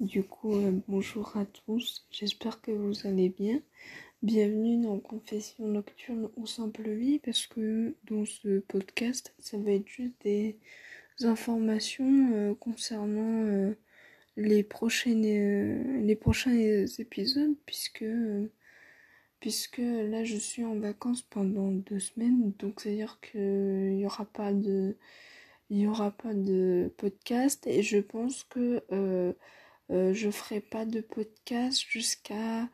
Du 0.00 0.22
coup, 0.22 0.54
euh, 0.54 0.70
bonjour 0.86 1.36
à 1.36 1.44
tous, 1.44 2.06
j'espère 2.12 2.60
que 2.60 2.70
vous 2.70 3.04
allez 3.04 3.30
bien. 3.30 3.60
Bienvenue 4.22 4.80
dans 4.80 5.00
Confession 5.00 5.66
Nocturne 5.66 6.30
ou 6.36 6.46
Simple 6.46 6.88
Vie, 6.90 7.18
parce 7.18 7.48
que 7.48 7.96
dans 8.04 8.24
ce 8.24 8.60
podcast, 8.60 9.34
ça 9.40 9.58
va 9.58 9.72
être 9.72 9.88
juste 9.88 10.14
des 10.22 10.56
informations 11.22 12.30
euh, 12.32 12.54
concernant 12.54 13.44
euh, 13.46 13.74
les, 14.36 14.62
prochains 14.62 15.16
épisodes, 16.98 17.56
puisque, 17.66 18.04
puisque 19.40 19.78
là 19.78 20.22
je 20.22 20.36
suis 20.36 20.64
en 20.64 20.78
vacances 20.78 21.22
pendant 21.22 21.72
deux 21.72 21.98
semaines, 21.98 22.52
donc 22.60 22.82
c'est-à-dire 22.82 23.18
qu'il 23.20 23.40
n'y 23.40 24.06
il 25.70 25.76
n'y 25.76 25.86
aura 25.88 26.12
pas 26.12 26.34
de 26.34 26.92
podcast. 26.98 27.66
Et 27.66 27.82
je 27.82 27.98
pense 27.98 28.44
que 28.44 28.80
euh, 29.90 29.94
euh, 29.94 30.14
je 30.14 30.30
ferai 30.30 30.60
pas 30.60 30.84
de 30.84 31.00
podcast 31.00 31.82
jusqu'à 31.88 32.68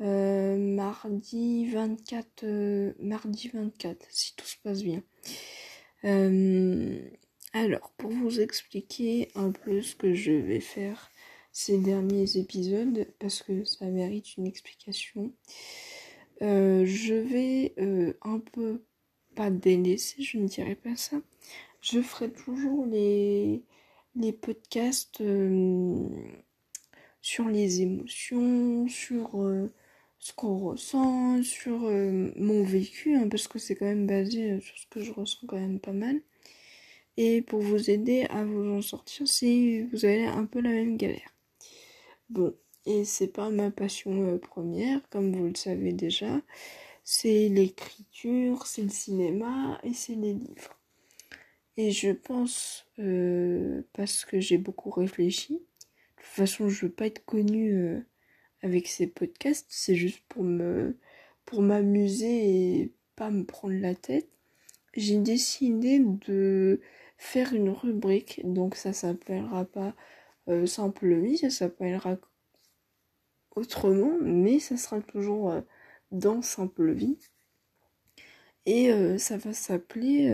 euh, 0.00 0.56
mardi 0.56 1.66
24 1.70 2.94
mardi 3.00 3.48
24 3.48 4.06
si 4.10 4.34
tout 4.36 4.46
se 4.46 4.56
passe 4.62 4.82
bien. 4.82 5.02
alors 7.52 7.92
pour 7.96 8.10
vous 8.10 8.40
expliquer 8.40 9.28
un 9.34 9.50
peu 9.50 9.80
ce 9.82 9.96
que 9.96 10.14
je 10.14 10.32
vais 10.32 10.60
faire 10.60 11.10
ces 11.52 11.78
derniers 11.78 12.36
épisodes 12.36 13.06
parce 13.18 13.42
que 13.42 13.64
ça 13.64 13.86
mérite 13.86 14.36
une 14.36 14.46
explication. 14.46 15.32
je 16.40 17.14
vais 17.14 17.74
un 18.22 18.40
peu 18.40 18.82
pas 19.36 19.50
délaisser, 19.50 20.22
je 20.22 20.38
ne 20.38 20.48
dirais 20.48 20.74
pas 20.74 20.96
ça, 20.96 21.18
je 21.80 22.00
ferai 22.00 22.32
toujours 22.32 22.84
les, 22.86 23.62
podcasts 24.42 25.20
euh, 25.20 26.08
sur 27.26 27.48
les 27.48 27.82
émotions, 27.82 28.86
sur 28.86 29.42
euh, 29.42 29.72
ce 30.20 30.32
qu'on 30.32 30.58
ressent, 30.58 31.42
sur 31.42 31.86
euh, 31.86 32.30
mon 32.36 32.62
vécu, 32.62 33.16
hein, 33.16 33.28
parce 33.28 33.48
que 33.48 33.58
c'est 33.58 33.74
quand 33.74 33.84
même 33.84 34.06
basé 34.06 34.60
sur 34.60 34.78
ce 34.78 34.86
que 34.86 35.00
je 35.00 35.10
ressens 35.10 35.44
quand 35.48 35.58
même 35.58 35.80
pas 35.80 35.92
mal. 35.92 36.20
Et 37.16 37.42
pour 37.42 37.60
vous 37.60 37.90
aider 37.90 38.26
à 38.30 38.44
vous 38.44 38.70
en 38.70 38.80
sortir 38.80 39.26
si 39.26 39.82
vous 39.82 40.04
avez 40.04 40.24
un 40.24 40.44
peu 40.44 40.60
la 40.60 40.70
même 40.70 40.96
galère. 40.96 41.34
Bon, 42.30 42.54
et 42.86 43.04
c'est 43.04 43.32
pas 43.32 43.50
ma 43.50 43.72
passion 43.72 44.38
première, 44.38 45.00
comme 45.10 45.32
vous 45.34 45.48
le 45.48 45.56
savez 45.56 45.92
déjà. 45.92 46.40
C'est 47.02 47.48
l'écriture, 47.48 48.68
c'est 48.68 48.82
le 48.82 48.88
cinéma 48.88 49.80
et 49.82 49.94
c'est 49.94 50.14
les 50.14 50.34
livres. 50.34 50.78
Et 51.76 51.90
je 51.90 52.12
pense, 52.12 52.86
euh, 53.00 53.82
parce 53.94 54.24
que 54.24 54.38
j'ai 54.38 54.58
beaucoup 54.58 54.90
réfléchi, 54.90 55.60
toute 56.26 56.36
façon 56.36 56.68
je 56.68 56.86
veux 56.86 56.92
pas 56.92 57.06
être 57.06 57.24
connue 57.24 57.74
euh, 57.76 58.00
avec 58.62 58.88
ces 58.88 59.06
podcasts, 59.06 59.66
c'est 59.68 59.94
juste 59.94 60.22
pour 60.28 60.44
me 60.44 60.98
pour 61.44 61.62
m'amuser 61.62 62.80
et 62.80 62.92
pas 63.16 63.30
me 63.30 63.44
prendre 63.44 63.74
la 63.74 63.94
tête. 63.94 64.28
J'ai 64.94 65.18
décidé 65.18 66.00
de 66.00 66.80
faire 67.18 67.54
une 67.54 67.70
rubrique, 67.70 68.40
donc 68.44 68.74
ça 68.76 68.92
s'appellera 68.92 69.64
pas 69.64 69.94
euh, 70.48 70.66
Simple 70.66 71.14
Vie, 71.14 71.38
ça 71.38 71.50
s'appellera 71.50 72.16
autrement, 73.54 74.12
mais 74.20 74.58
ça 74.58 74.76
sera 74.76 75.00
toujours 75.00 75.54
dans 76.10 76.42
Simple 76.42 76.92
Vie. 76.92 77.18
Et 78.66 78.90
ça 79.18 79.36
va 79.38 79.52
s'appeler 79.52 80.28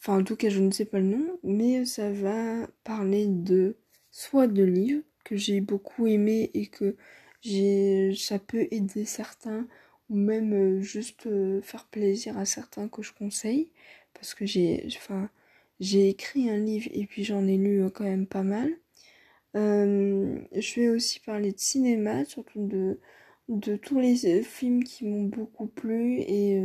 Enfin, 0.00 0.20
en 0.20 0.24
tout 0.24 0.36
cas, 0.36 0.50
je 0.50 0.60
ne 0.60 0.70
sais 0.70 0.84
pas 0.84 1.00
le 1.00 1.06
nom, 1.06 1.38
mais 1.42 1.84
ça 1.84 2.12
va 2.12 2.68
parler 2.84 3.26
de 3.26 3.76
soit 4.16 4.46
de 4.46 4.62
livres 4.62 5.02
que 5.24 5.36
j'ai 5.36 5.60
beaucoup 5.60 6.06
aimé 6.06 6.50
et 6.54 6.68
que 6.68 6.96
j'ai 7.42 8.14
ça 8.16 8.38
peut 8.38 8.66
aider 8.70 9.04
certains 9.04 9.68
ou 10.08 10.16
même 10.16 10.52
euh, 10.54 10.80
juste 10.80 11.26
euh, 11.26 11.60
faire 11.60 11.86
plaisir 11.86 12.38
à 12.38 12.46
certains 12.46 12.88
que 12.88 13.02
je 13.02 13.12
conseille 13.12 13.70
parce 14.14 14.34
que 14.34 14.46
j'ai 14.46 14.86
enfin 14.96 15.28
j'ai 15.80 16.08
écrit 16.08 16.48
un 16.48 16.56
livre 16.58 16.88
et 16.94 17.06
puis 17.06 17.24
j'en 17.24 17.46
ai 17.46 17.58
lu 17.58 17.82
euh, 17.82 17.90
quand 17.90 18.04
même 18.04 18.26
pas 18.26 18.42
mal. 18.42 18.70
je 19.54 20.80
vais 20.80 20.88
aussi 20.88 21.20
parler 21.20 21.52
de 21.52 21.58
cinéma, 21.58 22.24
surtout 22.24 22.66
de, 22.66 22.98
tous 23.76 24.00
les 24.00 24.42
films 24.42 24.84
qui 24.84 25.04
m'ont 25.04 25.24
beaucoup 25.24 25.66
plu 25.66 26.20
et 26.20 26.60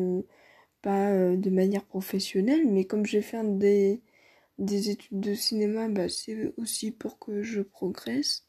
pas 0.81 1.35
de 1.35 1.49
manière 1.49 1.85
professionnelle, 1.85 2.65
mais 2.67 2.85
comme 2.85 3.05
je 3.05 3.17
vais 3.17 3.23
faire 3.23 3.43
des, 3.45 4.01
des 4.61 4.89
études 4.89 5.19
de 5.19 5.33
cinéma, 5.33 5.89
bah, 5.89 6.09
c'est 6.09 6.53
aussi 6.57 6.91
pour 6.91 7.19
que 7.19 7.43
je 7.43 7.61
progresse. 7.61 8.45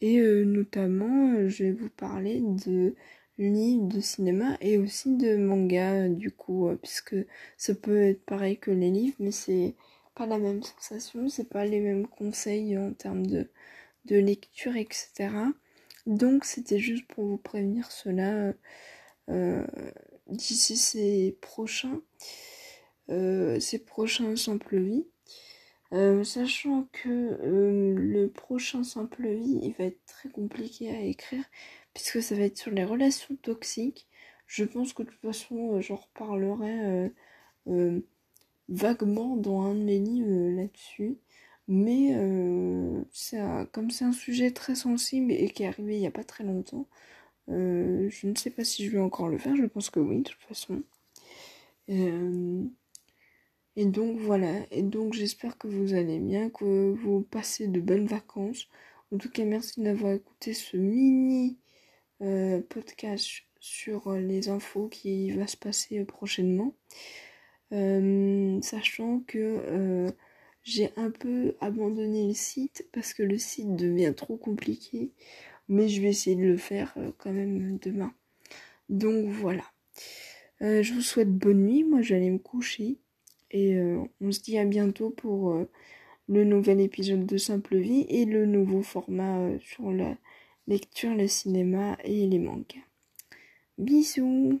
Et 0.00 0.18
euh, 0.18 0.44
notamment, 0.44 1.34
euh, 1.36 1.48
je 1.48 1.64
vais 1.64 1.72
vous 1.72 1.90
parler 1.90 2.40
de 2.42 2.94
livres 3.38 3.88
de 3.88 4.00
cinéma 4.00 4.56
et 4.60 4.78
aussi 4.78 5.16
de 5.16 5.36
manga, 5.36 6.08
du 6.08 6.30
coup, 6.30 6.68
puisque 6.82 7.16
ça 7.56 7.74
peut 7.74 8.02
être 8.02 8.24
pareil 8.24 8.58
que 8.58 8.70
les 8.70 8.90
livres, 8.90 9.16
mais 9.20 9.32
c'est 9.32 9.74
pas 10.14 10.26
la 10.26 10.38
même 10.38 10.62
sensation, 10.62 11.28
c'est 11.28 11.48
pas 11.48 11.64
les 11.66 11.80
mêmes 11.80 12.06
conseils 12.08 12.78
en 12.78 12.92
termes 12.92 13.26
de, 13.26 13.48
lecture, 14.08 14.76
etc. 14.76 15.30
Donc, 16.06 16.44
c'était 16.44 16.78
juste 16.78 17.06
pour 17.08 17.24
vous 17.26 17.38
prévenir 17.38 17.90
cela 17.92 18.54
d'ici 20.28 20.76
ces 20.76 21.36
prochains, 21.40 22.00
euh, 23.10 23.60
ces 23.60 23.78
prochains 23.78 24.36
simple 24.36 24.78
vie. 24.78 25.06
Euh, 25.96 26.24
sachant 26.24 26.88
que 26.92 27.08
euh, 27.08 27.94
le 27.96 28.28
prochain 28.28 28.84
simple 28.84 29.28
vie, 29.28 29.60
il 29.62 29.72
va 29.78 29.84
être 29.86 30.04
très 30.06 30.28
compliqué 30.28 30.90
à 30.90 31.00
écrire 31.00 31.44
puisque 31.94 32.22
ça 32.22 32.34
va 32.36 32.42
être 32.42 32.58
sur 32.58 32.70
les 32.72 32.84
relations 32.84 33.36
toxiques. 33.36 34.06
Je 34.46 34.64
pense 34.64 34.92
que 34.92 35.02
de 35.02 35.08
toute 35.10 35.20
façon, 35.20 35.80
j'en 35.80 35.96
reparlerai 35.96 37.10
vaguement 38.68 39.36
dans 39.36 39.62
un 39.62 39.74
de 39.74 39.80
mes 39.80 39.98
livres 39.98 40.56
là-dessus. 40.56 41.18
Mais 41.68 42.14
comme 43.72 43.90
c'est 43.90 44.04
un 44.04 44.12
sujet 44.12 44.50
très 44.52 44.74
sensible 44.74 45.32
et 45.32 45.48
qui 45.50 45.62
est 45.64 45.66
arrivé 45.66 45.96
il 45.96 46.00
n'y 46.00 46.06
a 46.06 46.10
pas 46.10 46.24
très 46.24 46.44
longtemps, 46.44 46.86
euh, 47.50 48.08
je 48.10 48.26
ne 48.28 48.34
sais 48.36 48.50
pas 48.50 48.64
si 48.64 48.84
je 48.86 48.90
vais 48.92 48.98
encore 49.00 49.28
le 49.28 49.38
faire, 49.38 49.56
je 49.56 49.66
pense 49.66 49.90
que 49.90 50.00
oui, 50.00 50.18
de 50.18 50.22
toute 50.24 50.42
façon. 50.42 50.82
Euh, 53.76 53.80
et 53.80 53.86
donc 53.86 54.18
voilà, 54.18 54.66
et 54.70 54.82
donc 54.82 55.12
j'espère 55.14 55.58
que 55.58 55.68
vous 55.68 55.94
allez 55.94 56.18
bien, 56.18 56.50
que 56.50 56.92
vous 56.92 57.22
passez 57.22 57.68
de 57.68 57.80
bonnes 57.80 58.06
vacances. 58.06 58.68
En 59.12 59.18
tout 59.18 59.30
cas, 59.30 59.44
merci 59.44 59.80
d'avoir 59.80 60.12
écouté 60.14 60.54
ce 60.54 60.76
mini 60.76 61.58
euh, 62.22 62.60
podcast 62.68 63.42
sur 63.60 64.12
les 64.12 64.48
infos 64.48 64.88
qui 64.88 65.30
va 65.32 65.46
se 65.46 65.56
passer 65.56 66.04
prochainement. 66.04 66.74
sachant 68.62 69.20
que 69.26 70.12
j'ai 70.62 70.90
un 70.96 71.10
peu 71.10 71.54
abandonné 71.60 72.28
le 72.28 72.34
site 72.34 72.88
parce 72.92 73.14
que 73.14 73.22
le 73.22 73.38
site 73.38 73.76
devient 73.76 74.14
trop 74.16 74.36
compliqué 74.36 75.12
mais 75.68 75.88
je 75.88 76.00
vais 76.00 76.08
essayer 76.08 76.36
de 76.36 76.44
le 76.44 76.56
faire 76.56 76.92
euh, 76.96 77.10
quand 77.18 77.32
même 77.32 77.78
demain. 77.78 78.12
Donc 78.88 79.28
voilà. 79.28 79.64
Euh, 80.62 80.82
je 80.82 80.94
vous 80.94 81.02
souhaite 81.02 81.30
bonne 81.30 81.66
nuit, 81.66 81.84
moi 81.84 82.02
j'allais 82.02 82.30
me 82.30 82.38
coucher 82.38 82.98
et 83.56 83.74
euh, 83.74 84.02
on 84.20 84.32
se 84.32 84.40
dit 84.40 84.58
à 84.58 84.64
bientôt 84.64 85.10
pour 85.10 85.64
le 86.28 86.44
nouvel 86.44 86.80
épisode 86.80 87.24
de 87.26 87.38
Simple 87.38 87.76
Vie 87.76 88.06
et 88.08 88.24
le 88.24 88.46
nouveau 88.46 88.82
format 88.82 89.58
sur 89.60 89.90
la 89.92 90.16
lecture, 90.66 91.14
le 91.14 91.26
cinéma 91.26 91.96
et 92.04 92.26
les 92.26 92.38
mangas. 92.38 92.84
Bisous 93.78 94.60